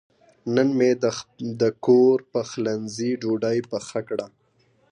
[0.55, 0.91] نن مې
[1.61, 4.27] د کور پخلنځي ډوډۍ پخه کړه.